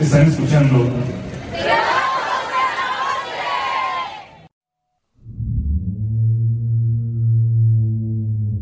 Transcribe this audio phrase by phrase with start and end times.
[0.00, 0.88] Están escuchando.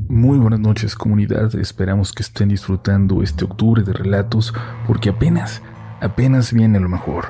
[0.09, 4.55] Muy buenas noches comunidad, esperamos que estén disfrutando este octubre de relatos
[4.87, 5.61] porque apenas,
[6.01, 7.27] apenas viene lo mejor.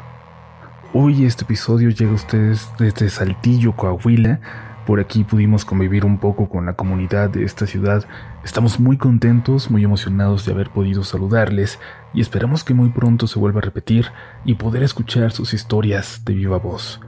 [0.94, 4.40] Hoy este episodio llega a ustedes desde Saltillo, Coahuila,
[4.86, 8.04] por aquí pudimos convivir un poco con la comunidad de esta ciudad.
[8.44, 11.80] Estamos muy contentos, muy emocionados de haber podido saludarles
[12.14, 14.06] y esperamos que muy pronto se vuelva a repetir
[14.44, 17.00] y poder escuchar sus historias de viva voz.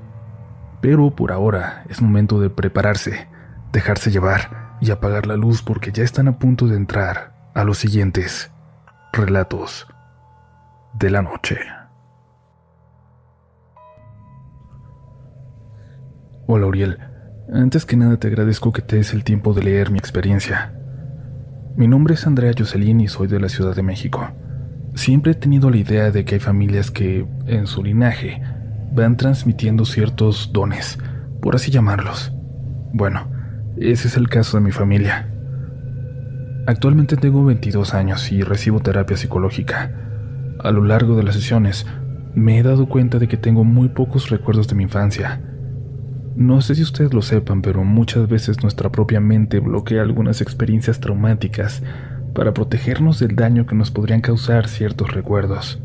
[0.80, 3.28] Pero por ahora es momento de prepararse,
[3.72, 7.78] dejarse llevar y apagar la luz porque ya están a punto de entrar a los
[7.78, 8.50] siguientes
[9.12, 9.86] relatos
[10.94, 11.58] de la noche.
[16.48, 17.07] Hola Uriel.
[17.50, 20.74] Antes que nada te agradezco que te des el tiempo de leer mi experiencia.
[21.76, 24.28] Mi nombre es Andrea Jocelyn y soy de la Ciudad de México.
[24.94, 28.42] Siempre he tenido la idea de que hay familias que, en su linaje,
[28.92, 30.98] van transmitiendo ciertos dones,
[31.40, 32.34] por así llamarlos.
[32.92, 33.30] Bueno,
[33.78, 35.32] ese es el caso de mi familia.
[36.66, 39.90] Actualmente tengo 22 años y recibo terapia psicológica.
[40.62, 41.86] A lo largo de las sesiones,
[42.34, 45.40] me he dado cuenta de que tengo muy pocos recuerdos de mi infancia
[46.38, 51.00] no sé si ustedes lo sepan, pero muchas veces nuestra propia mente bloquea algunas experiencias
[51.00, 51.82] traumáticas
[52.32, 55.82] para protegernos del daño que nos podrían causar ciertos recuerdos.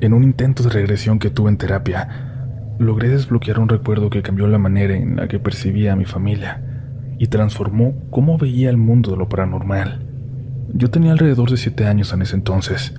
[0.00, 4.46] En un intento de regresión que tuve en terapia, logré desbloquear un recuerdo que cambió
[4.46, 6.62] la manera en la que percibía a mi familia
[7.18, 10.06] y transformó cómo veía el mundo de lo paranormal.
[10.72, 12.94] Yo tenía alrededor de siete años en ese entonces.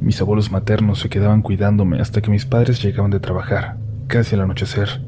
[0.00, 3.79] Mis abuelos maternos se quedaban cuidándome hasta que mis padres llegaban de trabajar
[4.10, 5.00] casi al anochecer.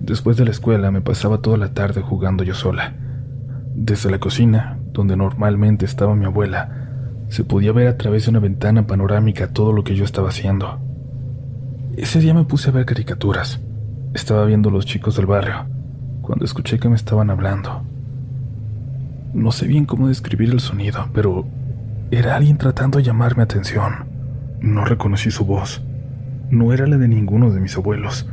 [0.00, 2.94] Después de la escuela me pasaba toda la tarde jugando yo sola.
[3.74, 6.88] Desde la cocina, donde normalmente estaba mi abuela,
[7.28, 10.80] se podía ver a través de una ventana panorámica todo lo que yo estaba haciendo.
[11.96, 13.60] Ese día me puse a ver caricaturas.
[14.12, 15.66] Estaba viendo los chicos del barrio,
[16.20, 17.82] cuando escuché que me estaban hablando.
[19.34, 21.46] No sé bien cómo describir el sonido, pero
[22.10, 24.06] era alguien tratando de llamar mi atención.
[24.60, 25.80] No reconocí su voz
[26.50, 28.26] no era la de ninguno de mis abuelos.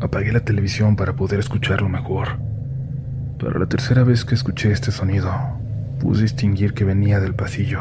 [0.00, 2.38] Apagué la televisión para poder escucharlo mejor.
[3.38, 5.32] Para la tercera vez que escuché este sonido,
[5.98, 7.80] pude distinguir que venía del pasillo,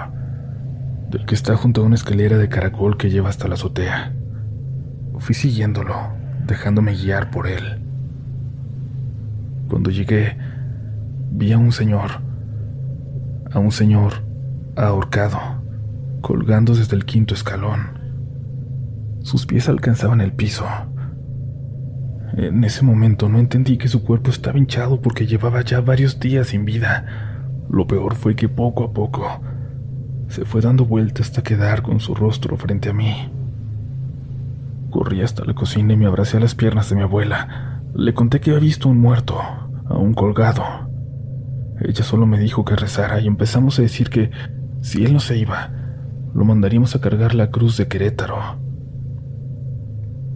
[1.12, 4.14] del que está junto a una escalera de caracol que lleva hasta la azotea.
[5.20, 5.96] Fui siguiéndolo,
[6.48, 7.82] dejándome guiar por él.
[9.70, 10.38] Cuando llegué,
[11.32, 12.22] vi a un señor,
[13.52, 14.24] a un señor
[14.76, 15.40] ahorcado,
[16.22, 18.05] colgando desde el quinto escalón.
[19.26, 20.68] Sus pies alcanzaban el piso.
[22.38, 26.50] En ese momento no entendí que su cuerpo estaba hinchado porque llevaba ya varios días
[26.50, 27.42] sin vida.
[27.68, 29.42] Lo peor fue que poco a poco
[30.28, 33.32] se fue dando vueltas hasta quedar con su rostro frente a mí.
[34.92, 37.82] Corrí hasta la cocina y me abracé a las piernas de mi abuela.
[37.96, 40.64] Le conté que había visto un muerto, a un colgado.
[41.82, 44.30] Ella solo me dijo que rezara y empezamos a decir que
[44.82, 45.72] si él no se iba,
[46.36, 48.64] lo mandaríamos a cargar la cruz de Querétaro.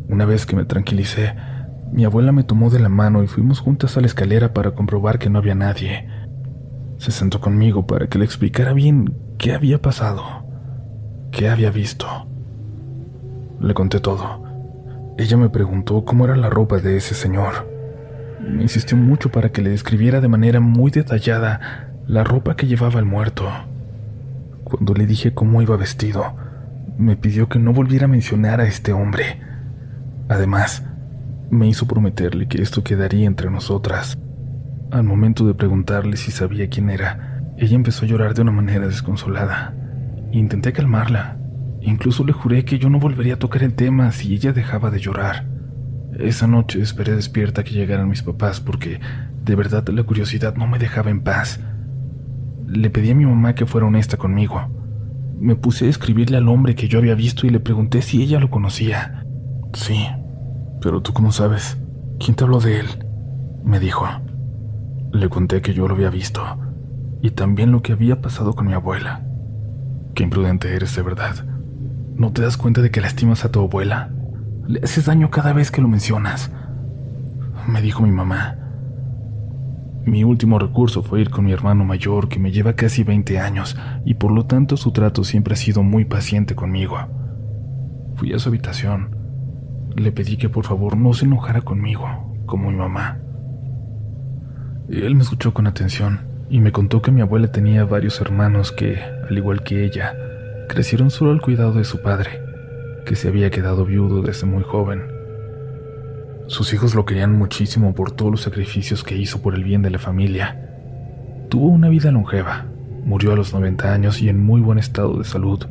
[0.09, 1.35] Una vez que me tranquilicé,
[1.91, 5.19] mi abuela me tomó de la mano y fuimos juntas a la escalera para comprobar
[5.19, 6.09] que no había nadie.
[6.97, 10.23] Se sentó conmigo para que le explicara bien qué había pasado,
[11.31, 12.07] qué había visto.
[13.61, 14.43] Le conté todo.
[15.19, 17.69] Ella me preguntó cómo era la ropa de ese señor.
[18.41, 22.97] Me insistió mucho para que le describiera de manera muy detallada la ropa que llevaba
[22.97, 23.47] el muerto.
[24.63, 26.33] Cuando le dije cómo iba vestido,
[26.97, 29.49] me pidió que no volviera a mencionar a este hombre
[30.29, 30.83] Además,
[31.49, 34.17] me hizo prometerle que esto quedaría entre nosotras.
[34.91, 38.87] Al momento de preguntarle si sabía quién era, ella empezó a llorar de una manera
[38.87, 39.75] desconsolada.
[40.31, 41.37] Intenté calmarla.
[41.81, 44.99] Incluso le juré que yo no volvería a tocar el tema si ella dejaba de
[44.99, 45.47] llorar.
[46.17, 48.99] Esa noche esperé despierta que llegaran mis papás porque
[49.43, 51.59] de verdad la curiosidad no me dejaba en paz.
[52.67, 54.69] Le pedí a mi mamá que fuera honesta conmigo.
[55.39, 58.39] Me puse a escribirle al hombre que yo había visto y le pregunté si ella
[58.39, 59.25] lo conocía.
[59.73, 60.05] Sí,
[60.81, 61.77] pero tú cómo sabes?
[62.19, 62.87] ¿Quién te habló de él?
[63.63, 64.07] Me dijo.
[65.11, 66.41] Le conté que yo lo había visto
[67.21, 69.25] y también lo que había pasado con mi abuela.
[70.15, 71.45] Qué imprudente eres de verdad.
[72.15, 74.11] ¿No te das cuenta de que lastimas a tu abuela?
[74.67, 76.51] Le haces daño cada vez que lo mencionas.
[77.67, 78.57] Me dijo mi mamá.
[80.05, 83.77] Mi último recurso fue ir con mi hermano mayor, que me lleva casi 20 años,
[84.05, 86.97] y por lo tanto su trato siempre ha sido muy paciente conmigo.
[88.15, 89.18] Fui a su habitación
[89.99, 92.07] le pedí que por favor no se enojara conmigo,
[92.45, 93.19] como mi mamá.
[94.89, 98.99] Él me escuchó con atención y me contó que mi abuela tenía varios hermanos que,
[98.99, 100.15] al igual que ella,
[100.67, 102.41] crecieron solo al cuidado de su padre,
[103.05, 105.03] que se había quedado viudo desde muy joven.
[106.47, 109.91] Sus hijos lo querían muchísimo por todos los sacrificios que hizo por el bien de
[109.91, 110.69] la familia.
[111.49, 112.65] Tuvo una vida longeva,
[113.05, 115.65] murió a los 90 años y en muy buen estado de salud.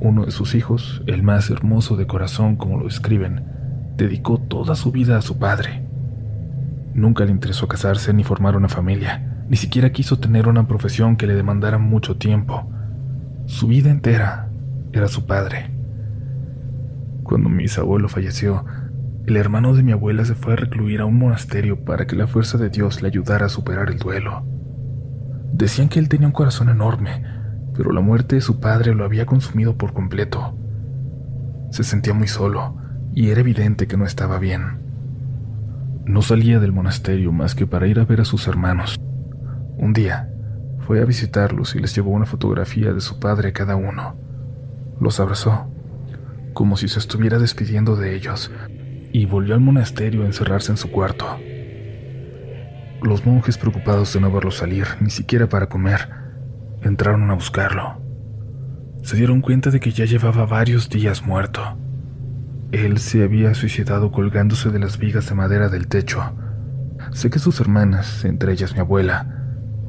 [0.00, 3.44] Uno de sus hijos, el más hermoso de corazón como lo escriben,
[3.98, 5.82] dedicó toda su vida a su padre.
[6.94, 11.26] Nunca le interesó casarse ni formar una familia, ni siquiera quiso tener una profesión que
[11.26, 12.66] le demandara mucho tiempo.
[13.44, 14.48] Su vida entera
[14.92, 15.70] era su padre.
[17.22, 18.64] Cuando mi bisabuelo falleció,
[19.26, 22.26] el hermano de mi abuela se fue a recluir a un monasterio para que la
[22.26, 24.44] fuerza de Dios le ayudara a superar el duelo.
[25.52, 27.22] Decían que él tenía un corazón enorme,
[27.74, 30.54] pero la muerte de su padre lo había consumido por completo.
[31.70, 32.76] Se sentía muy solo
[33.14, 34.80] y era evidente que no estaba bien.
[36.04, 38.98] No salía del monasterio más que para ir a ver a sus hermanos.
[39.76, 40.28] Un día
[40.86, 44.16] fue a visitarlos y les llevó una fotografía de su padre a cada uno.
[45.00, 45.68] Los abrazó,
[46.52, 48.50] como si se estuviera despidiendo de ellos,
[49.12, 51.26] y volvió al monasterio a encerrarse en su cuarto.
[53.02, 56.08] Los monjes, preocupados de no verlo salir, ni siquiera para comer,
[56.82, 58.00] entraron a buscarlo.
[59.02, 61.78] Se dieron cuenta de que ya llevaba varios días muerto.
[62.72, 66.22] Él se había suicidado colgándose de las vigas de madera del techo.
[67.12, 69.26] Sé que sus hermanas, entre ellas mi abuela,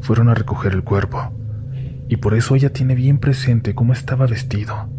[0.02, 1.32] fueron a recoger el cuerpo,
[2.08, 4.90] y por eso ella tiene bien presente cómo estaba vestido.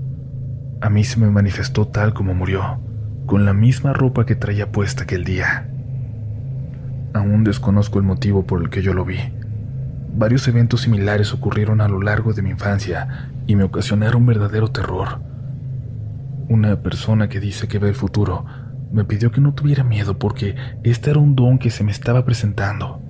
[0.80, 2.80] A mí se me manifestó tal como murió
[3.26, 5.68] con la misma ropa que traía puesta aquel día.
[7.14, 9.18] Aún desconozco el motivo por el que yo lo vi.
[10.14, 15.20] Varios eventos similares ocurrieron a lo largo de mi infancia y me ocasionaron verdadero terror.
[16.48, 18.44] Una persona que dice que ve el futuro
[18.92, 22.24] me pidió que no tuviera miedo porque este era un don que se me estaba
[22.24, 23.00] presentando.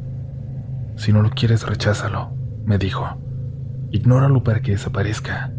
[0.97, 2.33] Si no lo quieres, recházalo,
[2.65, 3.19] me dijo.
[3.91, 5.53] Ignóralo para que desaparezca.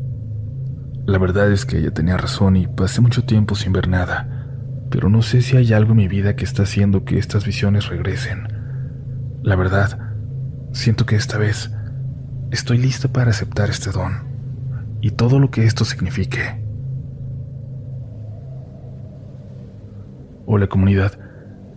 [1.05, 4.43] La verdad es que ella tenía razón y pasé mucho tiempo sin ver nada
[4.93, 7.87] pero no sé si hay algo en mi vida que está haciendo que estas visiones
[7.87, 8.47] regresen.
[9.41, 10.12] La verdad,
[10.73, 11.71] siento que esta vez
[12.51, 14.33] estoy lista para aceptar este don
[15.01, 16.61] y todo lo que esto signifique.
[20.45, 21.17] Hola comunidad,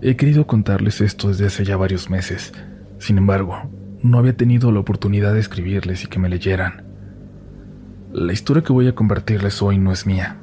[0.00, 2.52] he querido contarles esto desde hace ya varios meses,
[2.98, 3.70] sin embargo,
[4.02, 6.84] no había tenido la oportunidad de escribirles y que me leyeran.
[8.12, 10.38] La historia que voy a compartirles hoy no es mía,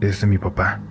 [0.00, 0.82] es de mi papá.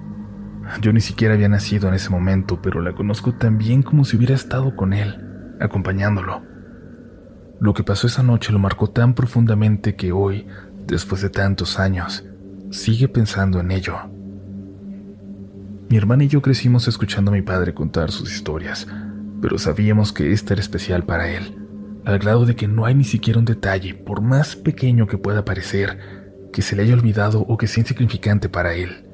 [0.81, 4.17] Yo ni siquiera había nacido en ese momento, pero la conozco tan bien como si
[4.17, 6.52] hubiera estado con él, acompañándolo.
[7.63, 10.45] Lo que pasó esa noche lo marcó tan profundamente que hoy,
[10.85, 12.25] después de tantos años,
[12.71, 13.95] sigue pensando en ello.
[15.87, 18.85] Mi hermana y yo crecimos escuchando a mi padre contar sus historias,
[19.41, 21.55] pero sabíamos que esta era especial para él,
[22.03, 25.45] al grado de que no hay ni siquiera un detalle, por más pequeño que pueda
[25.45, 29.05] parecer, que se le haya olvidado o que sea insignificante para él.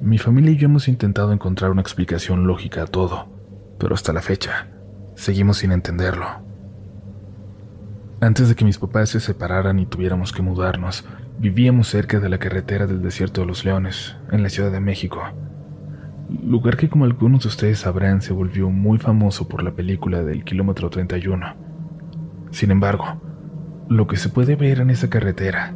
[0.00, 3.32] Mi familia y yo hemos intentado encontrar una explicación lógica a todo,
[3.80, 4.68] pero hasta la fecha
[5.16, 6.43] seguimos sin entenderlo.
[8.24, 11.04] Antes de que mis papás se separaran y tuviéramos que mudarnos,
[11.38, 15.20] vivíamos cerca de la carretera del Desierto de los Leones, en la Ciudad de México,
[16.42, 20.42] lugar que como algunos de ustedes sabrán se volvió muy famoso por la película del
[20.42, 21.54] kilómetro 31.
[22.50, 23.20] Sin embargo,
[23.90, 25.74] lo que se puede ver en esa carretera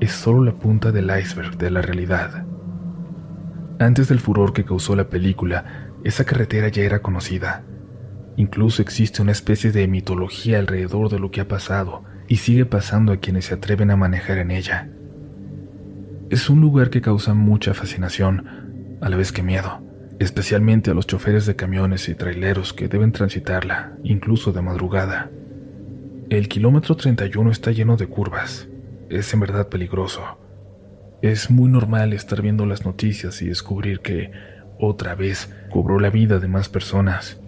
[0.00, 2.46] es solo la punta del iceberg de la realidad.
[3.78, 7.64] Antes del furor que causó la película, esa carretera ya era conocida.
[8.36, 13.12] Incluso existe una especie de mitología alrededor de lo que ha pasado y sigue pasando
[13.12, 14.88] a quienes se atreven a manejar en ella.
[16.30, 19.82] Es un lugar que causa mucha fascinación, a la vez que miedo,
[20.18, 25.30] especialmente a los choferes de camiones y traileros que deben transitarla, incluso de madrugada.
[26.30, 28.66] El kilómetro 31 está lleno de curvas.
[29.10, 30.22] Es en verdad peligroso.
[31.20, 34.30] Es muy normal estar viendo las noticias y descubrir que
[34.78, 37.41] otra vez cobró la vida de más personas.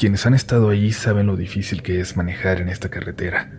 [0.00, 3.50] Quienes han estado allí saben lo difícil que es manejar en esta carretera.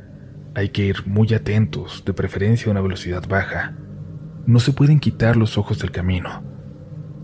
[0.56, 3.76] Hay que ir muy atentos, de preferencia a una velocidad baja.
[4.48, 6.42] No se pueden quitar los ojos del camino.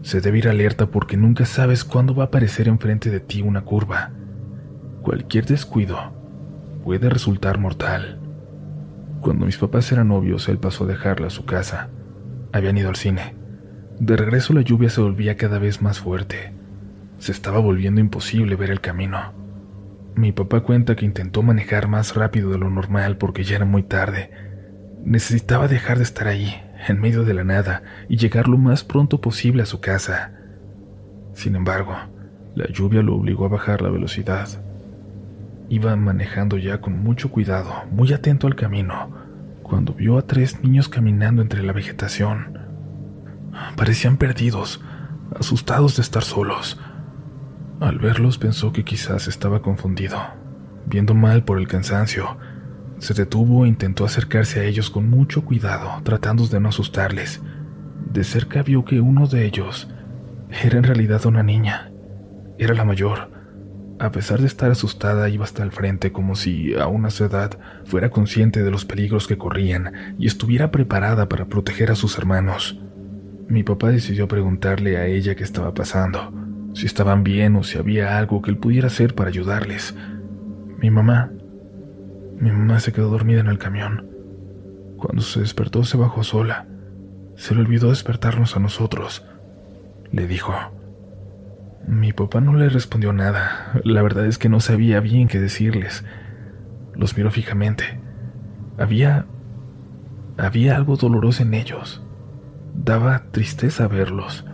[0.04, 3.62] Se debe ir alerta porque nunca sabes cuándo va a aparecer enfrente de ti una
[3.62, 4.12] curva.
[5.02, 6.14] Cualquier descuido
[6.84, 8.20] puede resultar mortal.
[9.22, 11.90] Cuando mis papás eran novios, él pasó a dejarla a su casa.
[12.54, 13.36] Habían ido al cine.
[14.00, 16.57] De regreso la lluvia se volvía cada vez más fuerte.
[17.20, 19.34] Se estaba volviendo imposible ver el camino.
[20.16, 23.84] Mi papá cuenta que intentó manejar más rápido de lo normal porque ya era muy
[23.84, 24.32] tarde.
[25.04, 29.22] Necesitaba dejar de estar ahí, en medio de la nada, y llegar lo más pronto
[29.22, 30.34] posible a su casa.
[31.34, 31.96] Sin embargo,
[32.56, 34.48] la lluvia lo obligó a bajar la velocidad.
[35.70, 39.12] Iba manejando ya con mucho cuidado, muy atento al camino,
[39.62, 42.58] cuando vio a tres niños caminando entre la vegetación.
[43.76, 44.82] Parecían perdidos,
[45.40, 46.80] asustados de estar solos.
[47.79, 50.17] Al verlos pensó que quizás estaba confundido,
[50.88, 52.38] viendo mal por el cansancio.
[52.98, 57.43] Se detuvo e intentó acercarse a ellos con mucho cuidado, tratando de no asustarles.
[58.12, 59.88] De cerca vio que uno de ellos
[60.50, 61.91] era en realidad una niña.
[62.57, 63.29] Era la mayor.
[64.00, 67.60] A pesar de estar asustada, iba hasta el frente como si, a una su edad,
[67.86, 72.79] fuera consciente de los peligros que corrían y estuviera preparada para proteger a sus hermanos.
[73.48, 76.47] Mi papá decidió preguntarle a ella qué estaba pasando,
[76.77, 79.96] si estaban bien o si había algo que él pudiera hacer para ayudarles.
[80.77, 81.31] Mi mamá.
[82.39, 84.07] Mi mamá se quedó dormida en el camión.
[84.98, 86.67] Cuando se despertó se bajó sola.
[87.36, 89.25] Se le olvidó despertarnos a nosotros,
[90.12, 90.53] le dijo.
[91.88, 93.72] Mi papá no le respondió nada.
[93.84, 96.05] La verdad es que no sabía bien qué decirles.
[96.93, 98.00] Los miró fijamente.
[98.77, 99.25] Había...
[100.38, 102.03] había algo doloroso en ellos.
[102.75, 104.46] Daba tristeza verlos.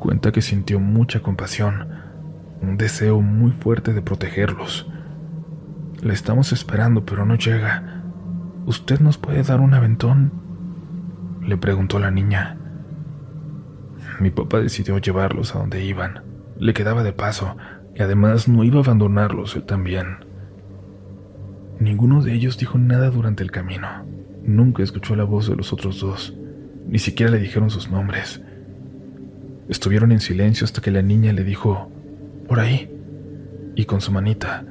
[0.00, 1.88] Cuenta que sintió mucha compasión,
[2.62, 4.90] un deseo muy fuerte de protegerlos.
[6.02, 8.02] Le estamos esperando, pero no llega.
[8.64, 10.32] ¿Usted nos puede dar un aventón?
[11.42, 12.56] Le preguntó la niña.
[14.20, 16.22] Mi papá decidió llevarlos a donde iban.
[16.58, 17.58] Le quedaba de paso
[17.94, 20.24] y además no iba a abandonarlos él también.
[21.78, 23.86] Ninguno de ellos dijo nada durante el camino.
[24.44, 26.34] Nunca escuchó la voz de los otros dos.
[26.86, 28.42] Ni siquiera le dijeron sus nombres.
[29.70, 31.92] Estuvieron en silencio hasta que la niña le dijo,
[32.48, 32.92] por ahí,
[33.76, 34.64] y con su manita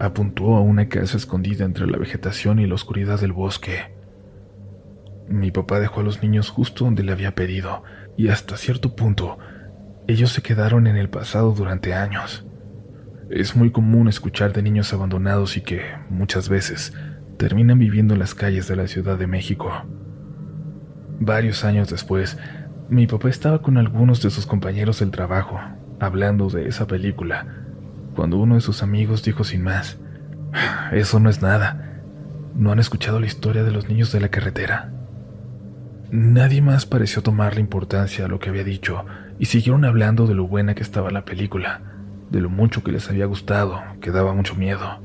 [0.00, 3.92] apuntó a una casa escondida entre la vegetación y la oscuridad del bosque.
[5.28, 7.82] Mi papá dejó a los niños justo donde le había pedido,
[8.16, 9.38] y hasta cierto punto,
[10.06, 12.46] ellos se quedaron en el pasado durante años.
[13.28, 16.94] Es muy común escuchar de niños abandonados y que, muchas veces,
[17.36, 19.70] terminan viviendo en las calles de la Ciudad de México.
[21.20, 22.38] Varios años después,
[22.88, 25.60] mi papá estaba con algunos de sus compañeros del trabajo,
[26.00, 27.46] hablando de esa película,
[28.14, 29.98] cuando uno de sus amigos dijo sin más,
[30.92, 32.00] Eso no es nada.
[32.54, 34.90] ¿No han escuchado la historia de los niños de la carretera?
[36.10, 39.04] Nadie más pareció tomarle importancia a lo que había dicho
[39.38, 41.82] y siguieron hablando de lo buena que estaba la película,
[42.30, 45.00] de lo mucho que les había gustado, que daba mucho miedo.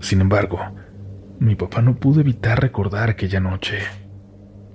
[0.00, 0.60] Sin embargo,
[1.40, 3.78] mi papá no pudo evitar recordar aquella noche.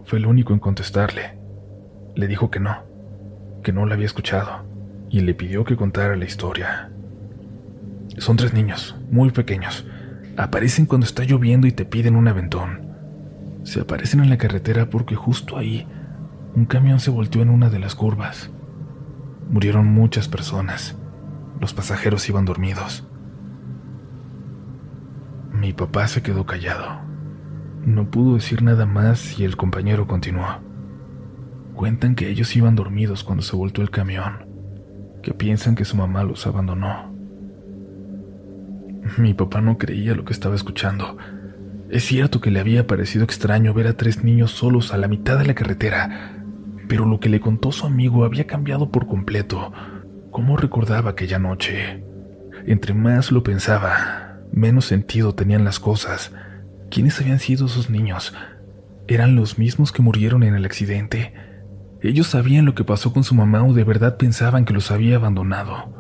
[0.04, 1.41] Fue el único en contestarle.
[2.16, 2.78] Le dijo que no,
[3.64, 4.66] que no la había escuchado,
[5.10, 6.92] y le pidió que contara la historia.
[8.18, 9.86] Son tres niños, muy pequeños.
[10.38, 12.92] Aparecen cuando está lloviendo y te piden un aventón.
[13.64, 15.88] Se aparecen en la carretera porque justo ahí
[16.56, 18.50] un camión se volteó en una de las curvas.
[19.50, 20.98] Murieron muchas personas.
[21.60, 23.08] Los pasajeros iban dormidos.
[25.54, 27.02] Mi papá se quedó callado.
[27.86, 30.71] No pudo decir nada más y el compañero continuó.
[31.82, 34.46] Cuentan que ellos iban dormidos cuando se voltó el camión,
[35.24, 37.12] que piensan que su mamá los abandonó.
[39.18, 41.18] Mi papá no creía lo que estaba escuchando.
[41.90, 45.40] Es cierto que le había parecido extraño ver a tres niños solos a la mitad
[45.40, 46.44] de la carretera,
[46.88, 49.74] pero lo que le contó su amigo había cambiado por completo.
[50.30, 52.04] ¿Cómo recordaba aquella noche?
[52.68, 56.32] Entre más lo pensaba, menos sentido tenían las cosas.
[56.92, 58.36] ¿Quiénes habían sido esos niños?
[59.08, 61.34] ¿Eran los mismos que murieron en el accidente?
[62.04, 65.18] ¿Ellos sabían lo que pasó con su mamá o de verdad pensaban que los había
[65.18, 65.94] abandonado?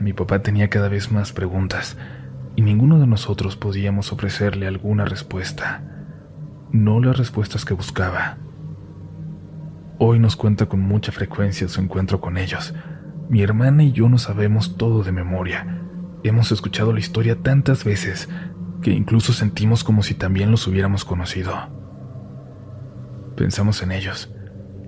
[0.00, 1.96] Mi papá tenía cada vez más preguntas
[2.56, 5.84] y ninguno de nosotros podíamos ofrecerle alguna respuesta,
[6.72, 8.38] no las respuestas que buscaba.
[10.00, 12.74] Hoy nos cuenta con mucha frecuencia su encuentro con ellos.
[13.28, 15.82] Mi hermana y yo no sabemos todo de memoria.
[16.24, 18.28] Hemos escuchado la historia tantas veces
[18.82, 21.54] que incluso sentimos como si también los hubiéramos conocido.
[23.36, 24.34] Pensamos en ellos,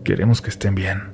[0.04, 1.12] queremos que estén bien.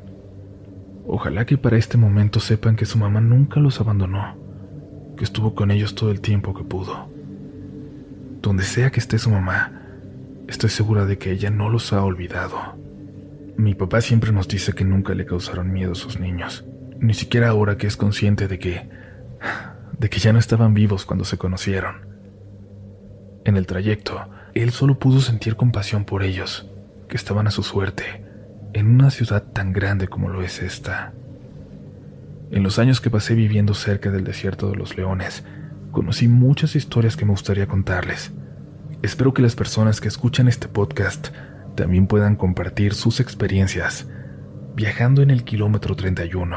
[1.07, 4.37] Ojalá que para este momento sepan que su mamá nunca los abandonó,
[5.17, 7.09] que estuvo con ellos todo el tiempo que pudo.
[8.43, 9.73] Donde sea que esté su mamá,
[10.49, 12.77] estoy segura de que ella no los ha olvidado.
[13.57, 16.65] Mi papá siempre nos dice que nunca le causaron miedo a sus niños,
[17.01, 18.89] ni siquiera ahora que es consciente de que
[19.99, 22.07] de que ya no estaban vivos cuando se conocieron.
[23.45, 26.71] En el trayecto, él solo pudo sentir compasión por ellos,
[27.09, 28.25] que estaban a su suerte,
[28.73, 31.13] en una ciudad tan grande como lo es esta.
[32.51, 35.45] En los años que pasé viviendo cerca del desierto de los leones,
[35.93, 38.33] conocí muchas historias que me gustaría contarles.
[39.03, 41.29] Espero que las personas que escuchan este podcast
[41.75, 44.09] también puedan compartir sus experiencias
[44.75, 46.57] viajando en el kilómetro 31.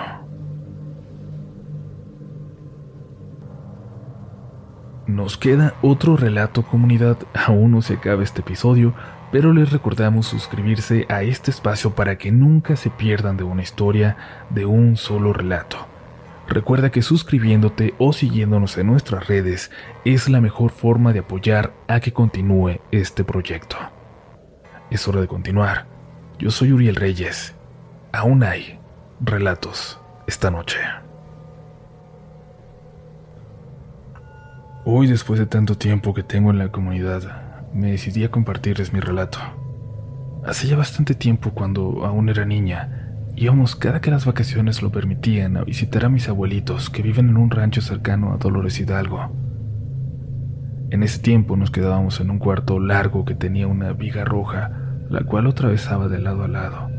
[5.07, 8.93] Nos queda otro relato comunidad, aún no se acaba este episodio,
[9.31, 14.17] pero les recordamos suscribirse a este espacio para que nunca se pierdan de una historia,
[14.49, 15.87] de un solo relato.
[16.47, 19.71] Recuerda que suscribiéndote o siguiéndonos en nuestras redes
[20.03, 23.77] es la mejor forma de apoyar a que continúe este proyecto.
[24.89, 25.85] Es hora de continuar.
[26.37, 27.55] Yo soy Uriel Reyes.
[28.11, 28.79] Aún hay
[29.21, 30.79] relatos esta noche.
[34.83, 37.40] Hoy, después de tanto tiempo que tengo en la comunidad,
[37.73, 39.39] me decidí a compartirles mi relato.
[40.45, 45.57] Hace ya bastante tiempo, cuando aún era niña, íbamos cada que las vacaciones lo permitían
[45.57, 49.31] a visitar a mis abuelitos que viven en un rancho cercano a Dolores Hidalgo.
[50.89, 54.71] En ese tiempo nos quedábamos en un cuarto largo que tenía una viga roja,
[55.09, 56.89] la cual atravesaba de lado a lado.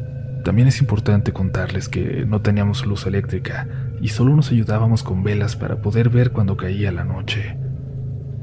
[0.44, 3.68] También es importante contarles que no teníamos luz eléctrica
[4.00, 7.61] y solo nos ayudábamos con velas para poder ver cuando caía la noche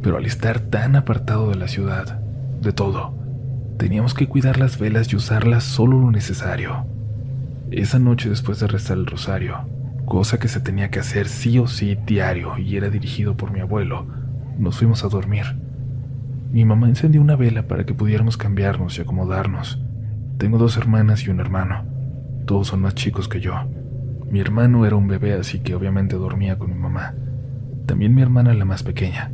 [0.01, 2.20] pero al estar tan apartado de la ciudad,
[2.62, 3.13] de todo,
[3.77, 6.86] teníamos que cuidar las velas y usarlas solo lo necesario.
[7.72, 9.58] Esa noche después de rezar el rosario,
[10.06, 13.60] cosa que se tenía que hacer sí o sí diario y era dirigido por mi
[13.60, 14.08] abuelo,
[14.58, 15.46] nos fuimos a dormir.
[16.51, 19.79] Mi mamá encendió una vela para que pudiéramos cambiarnos y acomodarnos.
[20.39, 21.86] Tengo dos hermanas y un hermano.
[22.46, 23.53] Todos son más chicos que yo.
[24.32, 27.13] Mi hermano era un bebé, así que obviamente dormía con mi mamá.
[27.86, 29.32] También mi hermana la más pequeña.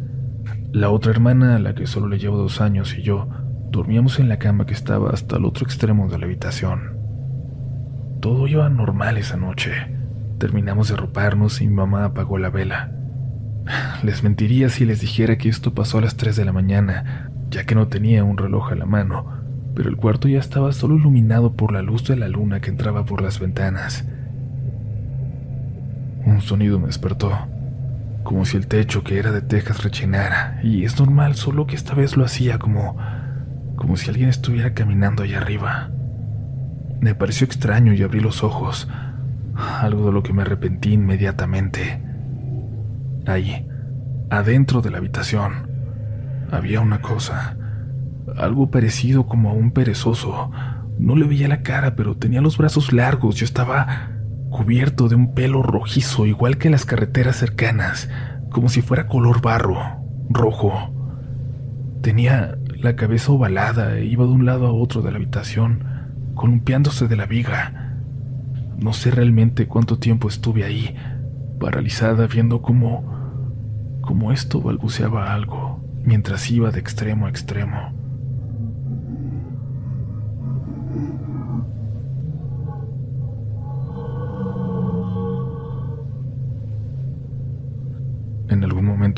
[0.76, 3.30] La otra hermana, a la que solo le llevo dos años, y yo
[3.72, 6.98] dormíamos en la cama que estaba hasta el otro extremo de la habitación.
[8.20, 9.72] Todo iba normal esa noche.
[10.38, 12.92] Terminamos de roparnos y mi mamá apagó la vela.
[14.04, 17.64] Les mentiría si les dijera que esto pasó a las 3 de la mañana, ya
[17.64, 19.28] que no tenía un reloj a la mano,
[19.76, 23.06] pero el cuarto ya estaba solo iluminado por la luz de la luna que entraba
[23.06, 24.06] por las ventanas.
[26.26, 27.55] Un sonido me despertó
[28.26, 31.94] como si el techo que era de tejas rechinara, y es normal, solo que esta
[31.94, 32.98] vez lo hacía como
[33.76, 35.92] como si alguien estuviera caminando allá arriba.
[37.02, 38.88] Me pareció extraño y abrí los ojos,
[39.56, 42.02] algo de lo que me arrepentí inmediatamente.
[43.28, 43.68] Ahí,
[44.30, 45.70] adentro de la habitación,
[46.52, 47.58] había una cosa,
[48.38, 50.52] algo parecido como a un perezoso.
[50.98, 53.36] No le veía la cara, pero tenía los brazos largos.
[53.36, 54.15] Yo estaba
[54.56, 58.10] cubierto de un pelo rojizo, igual que las carreteras cercanas,
[58.50, 59.78] como si fuera color barro,
[60.30, 60.72] rojo.
[62.02, 65.84] Tenía la cabeza ovalada e iba de un lado a otro de la habitación,
[66.36, 67.98] columpiándose de la viga.
[68.78, 70.96] No sé realmente cuánto tiempo estuve ahí,
[71.60, 74.00] paralizada, viendo cómo.
[74.00, 77.92] cómo esto balbuceaba algo, mientras iba de extremo a extremo.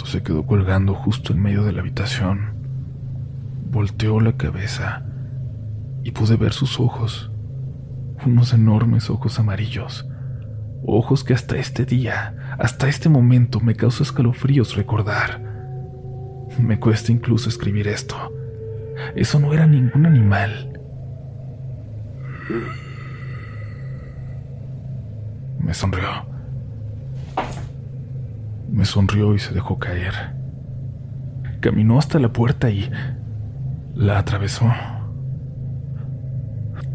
[0.08, 2.54] Se quedó colgando justo en medio de la habitación.
[3.70, 5.06] Volteó la cabeza
[6.04, 7.30] y pude ver sus ojos,
[8.26, 10.08] unos enormes ojos amarillos,
[10.86, 15.42] ojos que hasta este día, hasta este momento me causa escalofríos recordar.
[16.58, 18.16] Me cuesta incluso escribir esto.
[19.16, 20.80] Eso no era ningún animal.
[25.60, 26.37] Me sonrió
[28.70, 30.14] me sonrió y se dejó caer.
[31.60, 32.90] Caminó hasta la puerta y
[33.96, 34.72] la atravesó.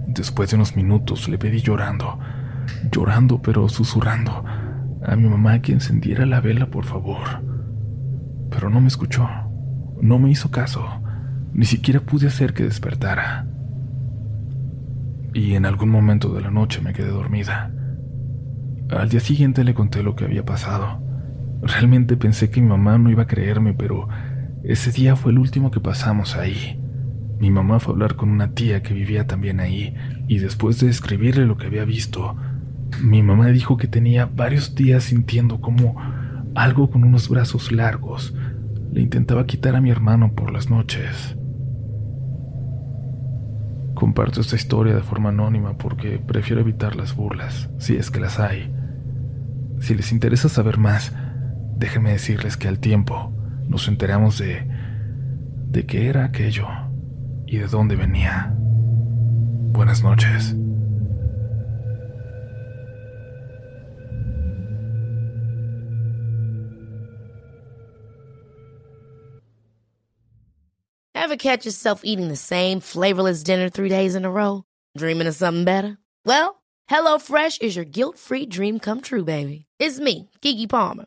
[0.06, 2.18] Después de unos minutos le pedí llorando,
[2.90, 4.44] llorando pero susurrando
[5.04, 7.42] a mi mamá que encendiera la vela, por favor.
[8.50, 9.28] Pero no me escuchó,
[10.00, 10.86] no me hizo caso,
[11.52, 13.46] ni siquiera pude hacer que despertara.
[15.34, 17.72] Y en algún momento de la noche me quedé dormida.
[18.90, 21.00] Al día siguiente le conté lo que había pasado.
[21.62, 24.08] Realmente pensé que mi mamá no iba a creerme, pero
[24.64, 26.78] ese día fue el último que pasamos ahí.
[27.38, 29.94] Mi mamá fue a hablar con una tía que vivía también ahí,
[30.28, 32.36] y después de describirle lo que había visto,
[33.00, 35.96] mi mamá dijo que tenía varios días sintiendo como
[36.54, 38.34] algo con unos brazos largos
[38.92, 41.36] le intentaba quitar a mi hermano por las noches.
[43.94, 48.38] Comparto esta historia de forma anónima porque prefiero evitar las burlas, si es que las
[48.38, 48.70] hay.
[49.80, 51.14] Si les interesa saber más,
[51.76, 53.32] Déjenme decirles que al tiempo
[53.68, 54.66] nos enteramos de
[55.72, 56.68] de qué era aquello
[57.46, 58.54] y de dónde venía.
[59.72, 60.54] Buenas noches.
[71.14, 74.64] Ever catch yourself eating the same flavorless dinner three days in a row?
[74.98, 75.96] Dreaming of something better?
[76.26, 79.64] Well, HelloFresh is your guilt-free dream come true, baby.
[79.78, 81.06] It's me, Kiki Palmer.